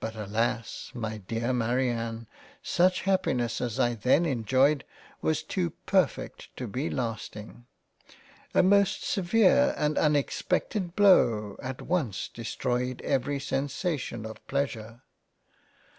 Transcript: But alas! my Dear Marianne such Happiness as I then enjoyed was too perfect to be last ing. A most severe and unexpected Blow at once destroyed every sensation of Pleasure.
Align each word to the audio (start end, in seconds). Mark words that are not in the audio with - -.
But 0.00 0.16
alas! 0.16 0.90
my 0.94 1.18
Dear 1.18 1.52
Marianne 1.52 2.26
such 2.62 3.02
Happiness 3.02 3.60
as 3.60 3.78
I 3.78 3.92
then 3.92 4.24
enjoyed 4.24 4.86
was 5.20 5.42
too 5.42 5.74
perfect 5.84 6.48
to 6.56 6.66
be 6.66 6.88
last 6.88 7.36
ing. 7.36 7.66
A 8.54 8.62
most 8.62 9.04
severe 9.04 9.74
and 9.76 9.98
unexpected 9.98 10.96
Blow 10.96 11.58
at 11.62 11.82
once 11.82 12.28
destroyed 12.28 13.02
every 13.02 13.38
sensation 13.38 14.24
of 14.24 14.38
Pleasure. 14.46 15.02